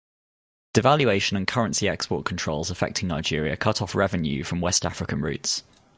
[0.73, 5.61] Devaluation and currency export controls affecting Nigeria cut off revenue from West African routes.